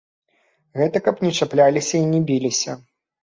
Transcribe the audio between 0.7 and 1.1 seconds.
Гэта